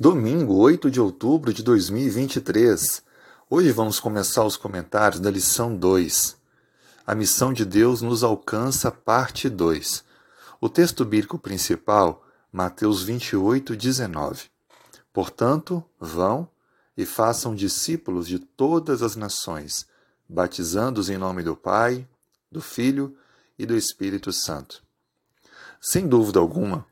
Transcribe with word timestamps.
Domingo, 0.00 0.54
8 0.54 0.90
de 0.90 1.00
outubro 1.00 1.52
de 1.52 1.62
2023. 1.62 3.02
Hoje 3.48 3.70
vamos 3.70 4.00
começar 4.00 4.42
os 4.42 4.56
comentários 4.56 5.20
da 5.20 5.30
lição 5.30 5.76
2. 5.76 6.36
A 7.06 7.14
missão 7.14 7.52
de 7.52 7.64
Deus 7.64 8.00
nos 8.00 8.24
alcança, 8.24 8.90
parte 8.90 9.50
2. 9.50 10.02
O 10.60 10.68
texto 10.68 11.04
bíblico 11.04 11.38
principal, 11.38 12.24
Mateus 12.50 13.02
28, 13.02 13.76
19. 13.76 14.50
Portanto, 15.12 15.84
vão 16.00 16.48
e 16.96 17.04
façam 17.04 17.54
discípulos 17.54 18.26
de 18.26 18.38
todas 18.38 19.02
as 19.02 19.14
nações, 19.14 19.86
batizando-os 20.26 21.10
em 21.10 21.18
nome 21.18 21.42
do 21.42 21.54
Pai, 21.54 22.08
do 22.50 22.62
Filho 22.62 23.14
e 23.58 23.66
do 23.66 23.76
Espírito 23.76 24.32
Santo. 24.32 24.82
Sem 25.80 26.08
dúvida 26.08 26.40
alguma, 26.40 26.86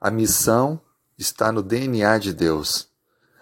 a 0.00 0.10
missão 0.10 0.80
está 1.18 1.52
no 1.52 1.62
DNA 1.62 2.18
de 2.18 2.32
Deus. 2.32 2.88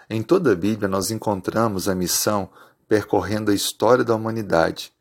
Em 0.09 0.23
toda 0.23 0.53
a 0.53 0.57
Bíblia 0.57 0.89
nós 0.89 1.11
encontramos 1.11 1.89
a 1.89 1.95
missão 1.95 2.51
percorrendo 2.89 3.51
a 3.51 3.55
história 3.55 4.05
da 4.05 4.15
humanidade 4.15 4.93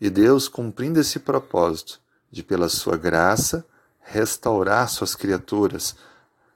e 0.00 0.10
Deus 0.10 0.48
cumprindo 0.48 1.00
esse 1.00 1.18
propósito 1.18 2.00
de, 2.30 2.42
pela 2.42 2.68
sua 2.68 2.96
graça, 2.96 3.64
restaurar 4.00 4.88
suas 4.88 5.14
criaturas, 5.14 5.96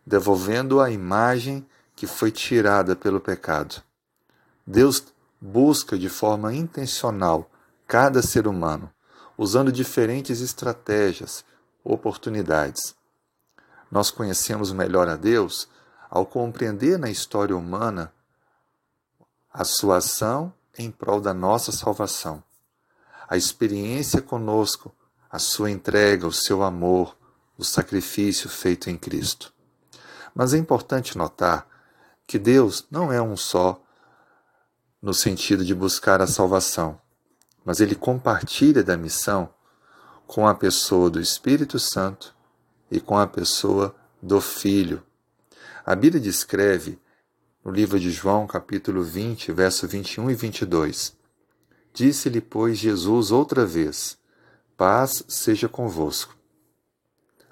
devolvendo 0.04 0.80
a 0.80 0.90
imagem 0.90 1.66
que 1.96 2.06
foi 2.06 2.30
tirada 2.30 2.94
pelo 2.94 3.20
pecado. 3.20 3.82
Deus 4.66 5.02
busca 5.40 5.96
de 5.96 6.08
forma 6.08 6.52
intencional 6.54 7.50
cada 7.86 8.22
ser 8.22 8.46
humano, 8.46 8.90
usando 9.36 9.72
diferentes 9.72 10.40
estratégias, 10.40 11.44
oportunidades. 11.82 12.94
Nós 13.90 14.10
conhecemos 14.10 14.72
melhor 14.72 15.08
a 15.08 15.16
Deus 15.16 15.68
ao 16.10 16.26
compreender 16.26 16.98
na 16.98 17.10
história 17.10 17.56
humana 17.56 18.12
a 19.52 19.64
sua 19.64 19.96
ação 19.96 20.52
em 20.78 20.90
prol 20.90 21.20
da 21.20 21.34
nossa 21.34 21.72
salvação. 21.72 22.42
A 23.28 23.36
experiência 23.36 24.22
conosco, 24.22 24.94
a 25.30 25.38
sua 25.38 25.70
entrega, 25.70 26.26
o 26.26 26.32
seu 26.32 26.62
amor, 26.62 27.16
o 27.56 27.64
sacrifício 27.64 28.48
feito 28.48 28.88
em 28.88 28.96
Cristo. 28.96 29.52
Mas 30.34 30.54
é 30.54 30.58
importante 30.58 31.18
notar 31.18 31.66
que 32.26 32.38
Deus 32.38 32.86
não 32.90 33.12
é 33.12 33.20
um 33.20 33.36
só 33.36 33.82
no 35.00 35.12
sentido 35.14 35.64
de 35.64 35.74
buscar 35.74 36.20
a 36.20 36.26
salvação, 36.26 37.00
mas 37.64 37.80
ele 37.80 37.94
compartilha 37.94 38.82
da 38.82 38.96
missão 38.96 39.48
com 40.26 40.46
a 40.46 40.54
pessoa 40.54 41.10
do 41.10 41.20
Espírito 41.20 41.78
Santo 41.78 42.34
e 42.90 43.00
com 43.00 43.18
a 43.18 43.26
pessoa 43.26 43.94
do 44.22 44.40
Filho. 44.40 45.02
A 45.84 45.94
Bíblia 45.94 46.20
descreve 46.20 46.98
no 47.64 47.70
livro 47.70 47.98
de 47.98 48.10
João, 48.10 48.46
capítulo 48.46 49.02
20, 49.02 49.52
verso 49.52 49.86
21 49.86 50.30
e 50.30 50.34
22. 50.34 51.16
Disse-lhe, 51.92 52.40
pois, 52.40 52.78
Jesus 52.78 53.30
outra 53.30 53.66
vez: 53.66 54.18
Paz 54.76 55.24
seja 55.28 55.68
convosco. 55.68 56.36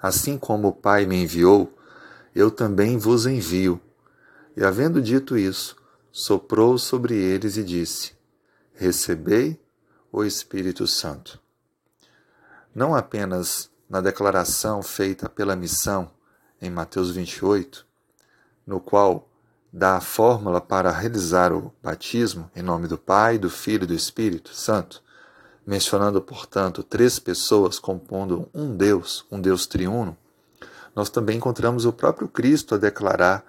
Assim 0.01 0.37
como 0.37 0.69
o 0.69 0.73
Pai 0.73 1.05
me 1.05 1.23
enviou, 1.23 1.77
eu 2.33 2.51
também 2.51 2.97
vos 2.97 3.25
envio. 3.25 3.81
E 4.55 4.63
havendo 4.63 5.01
dito 5.01 5.37
isso, 5.37 5.75
soprou 6.11 6.77
sobre 6.77 7.15
eles 7.15 7.57
e 7.57 7.63
disse: 7.63 8.13
Recebei 8.73 9.59
o 10.11 10.23
Espírito 10.23 10.87
Santo. 10.87 11.39
Não 12.73 12.95
apenas 12.95 13.69
na 13.89 14.01
declaração 14.01 14.81
feita 14.81 15.29
pela 15.29 15.55
missão 15.55 16.11
em 16.61 16.69
Mateus 16.69 17.11
28, 17.11 17.85
no 18.65 18.79
qual 18.79 19.27
dá 19.71 19.97
a 19.97 20.01
fórmula 20.01 20.59
para 20.59 20.91
realizar 20.91 21.53
o 21.53 21.73
batismo 21.81 22.49
em 22.55 22.61
nome 22.61 22.87
do 22.87 22.97
Pai, 22.97 23.37
do 23.37 23.49
Filho 23.49 23.83
e 23.83 23.87
do 23.87 23.93
Espírito 23.93 24.53
Santo, 24.53 25.03
mencionando, 25.65 26.21
portanto, 26.21 26.83
três 26.83 27.19
pessoas 27.19 27.77
compondo 27.77 28.49
um 28.53 28.75
Deus, 28.75 29.25
um 29.29 29.39
Deus 29.39 29.67
triuno, 29.67 30.17
nós 30.95 31.09
também 31.09 31.37
encontramos 31.37 31.85
o 31.85 31.93
próprio 31.93 32.27
Cristo 32.27 32.73
a 32.73 32.77
declarar 32.77 33.45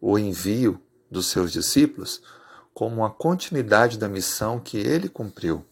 o 0.00 0.18
envio 0.18 0.78
dos 1.10 1.28
seus 1.28 1.50
discípulos 1.50 2.20
como 2.74 2.96
uma 2.96 3.10
continuidade 3.10 3.96
da 3.96 4.08
missão 4.08 4.58
que 4.58 4.76
ele 4.76 5.08
cumpriu. 5.08 5.64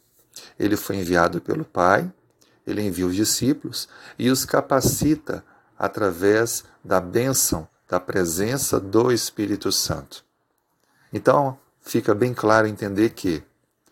Ele 0.58 0.76
foi 0.76 0.96
enviado 0.96 1.40
pelo 1.40 1.64
Pai, 1.64 2.10
ele 2.66 2.82
envia 2.82 3.06
os 3.06 3.14
discípulos 3.14 3.88
e 4.18 4.30
os 4.30 4.44
capacita 4.44 5.44
através 5.78 6.64
da 6.84 7.00
bênção, 7.00 7.66
da 7.88 7.98
presença 7.98 8.78
do 8.78 9.10
Espírito 9.10 9.70
Santo. 9.72 10.24
Então, 11.12 11.58
fica 11.80 12.14
bem 12.14 12.32
claro 12.32 12.66
entender 12.66 13.10
que, 13.10 13.42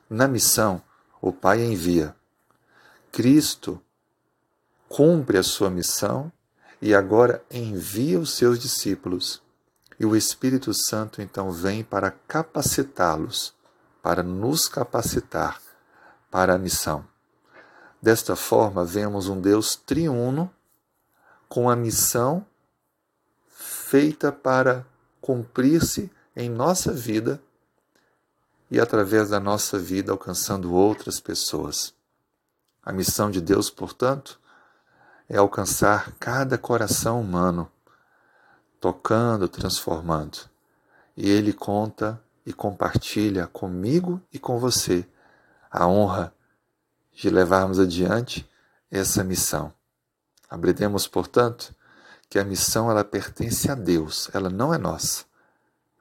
na 0.08 0.26
missão, 0.26 0.82
o 1.20 1.32
Pai 1.32 1.62
envia. 1.62 2.14
Cristo 3.12 3.80
cumpre 4.88 5.36
a 5.36 5.42
sua 5.42 5.68
missão 5.68 6.32
e 6.80 6.94
agora 6.94 7.42
envia 7.50 8.18
os 8.18 8.34
seus 8.34 8.58
discípulos. 8.58 9.42
E 9.98 10.06
o 10.06 10.16
Espírito 10.16 10.72
Santo 10.72 11.20
então 11.20 11.50
vem 11.50 11.84
para 11.84 12.10
capacitá-los, 12.10 13.52
para 14.02 14.22
nos 14.22 14.66
capacitar 14.66 15.60
para 16.30 16.54
a 16.54 16.58
missão. 16.58 17.09
Desta 18.02 18.34
forma, 18.34 18.84
vemos 18.84 19.28
um 19.28 19.40
Deus 19.40 19.76
triuno 19.76 20.50
com 21.48 21.68
a 21.68 21.76
missão 21.76 22.46
feita 23.48 24.32
para 24.32 24.86
cumprir-se 25.20 26.10
em 26.34 26.48
nossa 26.48 26.92
vida 26.92 27.42
e 28.70 28.80
através 28.80 29.30
da 29.30 29.40
nossa 29.40 29.78
vida 29.78 30.12
alcançando 30.12 30.72
outras 30.72 31.20
pessoas. 31.20 31.92
A 32.82 32.92
missão 32.92 33.30
de 33.30 33.40
Deus, 33.40 33.68
portanto, 33.68 34.40
é 35.28 35.36
alcançar 35.36 36.12
cada 36.18 36.56
coração 36.56 37.20
humano, 37.20 37.70
tocando, 38.80 39.46
transformando. 39.46 40.48
E 41.16 41.28
Ele 41.28 41.52
conta 41.52 42.18
e 42.46 42.52
compartilha 42.52 43.46
comigo 43.46 44.22
e 44.32 44.38
com 44.38 44.58
você 44.58 45.06
a 45.70 45.86
honra 45.86 46.32
de 47.20 47.28
levarmos 47.28 47.78
adiante 47.78 48.48
essa 48.90 49.22
missão. 49.22 49.70
Abriremos, 50.48 51.06
portanto, 51.06 51.74
que 52.30 52.38
a 52.38 52.44
missão 52.44 52.90
ela 52.90 53.04
pertence 53.04 53.70
a 53.70 53.74
Deus, 53.74 54.30
ela 54.32 54.48
não 54.48 54.72
é 54.72 54.78
nossa. 54.78 55.26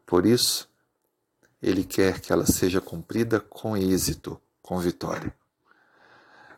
Por 0.05 0.25
isso, 0.25 0.69
ele 1.61 1.83
quer 1.83 2.21
que 2.21 2.31
ela 2.31 2.45
seja 2.45 2.79
cumprida 2.79 3.41
com 3.41 3.75
êxito, 3.75 4.39
com 4.61 4.79
vitória. 4.79 5.35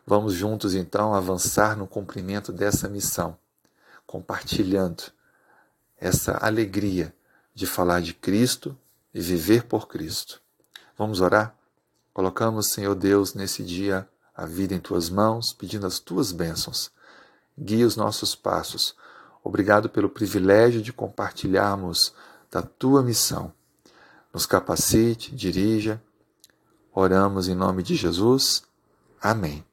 Vamos 0.06 0.34
juntos 0.34 0.74
então 0.74 1.12
avançar 1.12 1.76
no 1.76 1.88
cumprimento 1.88 2.52
dessa 2.52 2.88
missão, 2.88 3.36
compartilhando 4.06 5.02
essa 5.98 6.38
alegria 6.40 7.12
de 7.52 7.66
falar 7.66 8.00
de 8.00 8.14
Cristo 8.14 8.78
e 9.12 9.20
viver 9.20 9.64
por 9.64 9.88
Cristo. 9.88 10.40
Vamos 10.96 11.20
orar? 11.20 11.52
Colocamos, 12.14 12.68
Senhor 12.68 12.94
Deus, 12.94 13.34
nesse 13.34 13.64
dia 13.64 14.08
a 14.34 14.46
vida 14.46 14.74
em 14.74 14.80
tuas 14.80 15.10
mãos, 15.10 15.52
pedindo 15.52 15.86
as 15.86 15.98
tuas 15.98 16.32
bênçãos. 16.32 16.90
Guia 17.58 17.86
os 17.86 17.96
nossos 17.96 18.34
passos. 18.34 18.94
Obrigado 19.44 19.88
pelo 19.88 20.08
privilégio 20.08 20.80
de 20.80 20.92
compartilharmos 20.92 22.14
da 22.50 22.62
tua 22.62 23.02
missão. 23.02 23.52
Nos 24.32 24.46
capacite, 24.46 25.34
dirija. 25.34 26.02
Oramos 26.94 27.48
em 27.48 27.54
nome 27.54 27.82
de 27.82 27.94
Jesus. 27.94 28.62
Amém. 29.20 29.64